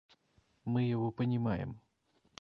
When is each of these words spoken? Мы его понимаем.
Мы 0.65 0.81
его 0.89 1.11
понимаем. 1.11 1.79